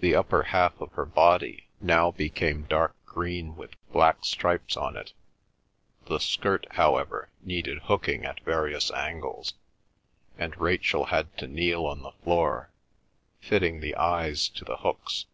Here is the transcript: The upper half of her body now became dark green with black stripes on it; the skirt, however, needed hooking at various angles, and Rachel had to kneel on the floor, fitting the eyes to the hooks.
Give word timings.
The 0.00 0.14
upper 0.14 0.42
half 0.42 0.78
of 0.82 0.92
her 0.92 1.06
body 1.06 1.68
now 1.80 2.10
became 2.10 2.64
dark 2.64 2.94
green 3.06 3.56
with 3.56 3.70
black 3.90 4.22
stripes 4.26 4.76
on 4.76 4.98
it; 4.98 5.14
the 6.08 6.18
skirt, 6.18 6.66
however, 6.72 7.30
needed 7.40 7.78
hooking 7.84 8.26
at 8.26 8.40
various 8.40 8.90
angles, 8.90 9.54
and 10.36 10.54
Rachel 10.60 11.06
had 11.06 11.34
to 11.38 11.46
kneel 11.46 11.86
on 11.86 12.02
the 12.02 12.12
floor, 12.22 12.70
fitting 13.40 13.80
the 13.80 13.94
eyes 13.96 14.50
to 14.50 14.62
the 14.66 14.76
hooks. 14.76 15.24